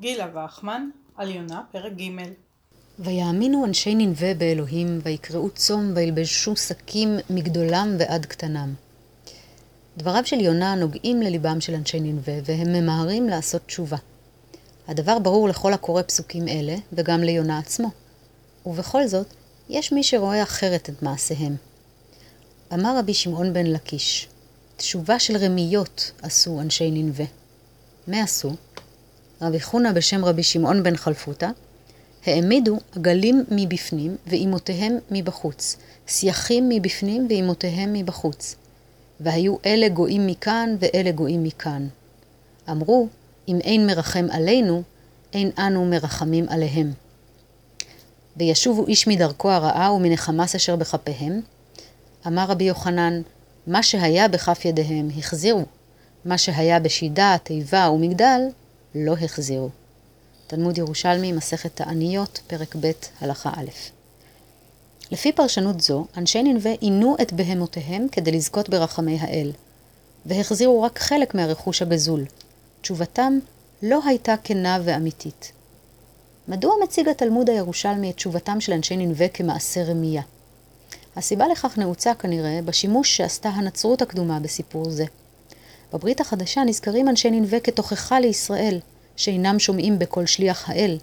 [0.00, 2.10] גילה וחמן, על יונה, פרק ג'
[2.98, 8.74] ויאמינו אנשי ננבה באלוהים, ויקראו צום, וילבשו שקים מגדולם ועד קטנם.
[9.96, 13.96] דבריו של יונה נוגעים לליבם של אנשי ננבה, והם ממהרים לעשות תשובה.
[14.88, 17.88] הדבר ברור לכל הקורא פסוקים אלה, וגם ליונה עצמו.
[18.66, 19.26] ובכל זאת,
[19.68, 21.56] יש מי שרואה אחרת את מעשיהם.
[22.74, 24.28] אמר רבי שמעון בן לקיש,
[24.76, 27.24] תשובה של רמיות עשו אנשי ננבה.
[28.08, 28.54] מה עשו?
[29.42, 31.50] רבי חונה בשם רבי שמעון בן חלפותא,
[32.26, 35.76] העמידו עגלים מבפנים ואימותיהם מבחוץ,
[36.08, 38.56] סייחים מבפנים ואימותיהם מבחוץ.
[39.20, 41.88] והיו אלה גויים מכאן ואלה גויים מכאן.
[42.70, 43.08] אמרו,
[43.48, 44.82] אם אין מרחם עלינו,
[45.32, 46.92] אין אנו מרחמים עליהם.
[48.36, 51.40] וישובו איש מדרכו הרעה ומנחמס אשר בכפיהם.
[52.26, 53.22] אמר רבי יוחנן,
[53.66, 55.64] מה שהיה בכף ידיהם החזירו,
[56.24, 58.40] מה שהיה בשידה, תיבה ומגדל,
[58.94, 59.68] לא החזירו.
[60.46, 63.70] תלמוד ירושלמי, מסכת תעניות, פרק ב', הלכה א'.
[65.10, 69.52] לפי פרשנות זו, אנשי ננבה עינו את בהמותיהם כדי לזכות ברחמי האל,
[70.26, 72.24] והחזירו רק חלק מהרכוש הגזול.
[72.80, 73.38] תשובתם
[73.82, 75.52] לא הייתה כנה ואמיתית.
[76.48, 80.22] מדוע מציג התלמוד הירושלמי את תשובתם של אנשי ננבה כמעשה רמייה?
[81.16, 85.04] הסיבה לכך נעוצה כנראה בשימוש שעשתה הנצרות הקדומה בסיפור זה.
[85.92, 88.80] בברית החדשה נזכרים אנשי ננבה כתוכחה לישראל,
[89.16, 90.98] שאינם שומעים בקול שליח האל.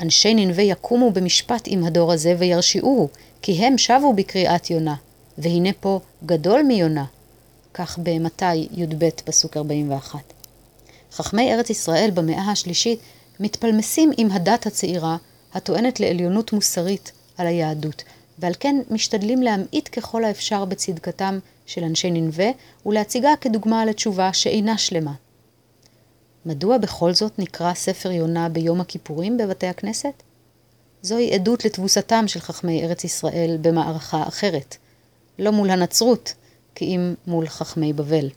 [0.00, 3.08] אנשי ננבה יקומו במשפט עם הדור הזה וירשיעוהו,
[3.42, 4.94] כי הם שבו בקריאת יונה,
[5.38, 7.04] והנה פה גדול מיונה.
[7.74, 10.18] כך במתי י"ב פסוק 41.
[11.12, 12.98] חכמי ארץ ישראל במאה השלישית
[13.40, 15.16] מתפלמסים עם הדת הצעירה
[15.54, 18.02] הטוענת לעליונות מוסרית על היהדות,
[18.38, 22.50] ועל כן משתדלים להמעיט ככל האפשר בצדקתם של אנשי ננבה
[22.86, 25.12] ולהציגה כדוגמה לתשובה שאינה שלמה.
[26.46, 30.22] מדוע בכל זאת נקרא ספר יונה ביום הכיפורים בבתי הכנסת?
[31.02, 34.76] זוהי עדות לתבוסתם של חכמי ארץ ישראל במערכה אחרת,
[35.38, 36.34] לא מול הנצרות,
[36.74, 38.28] כי אם מול חכמי בבל.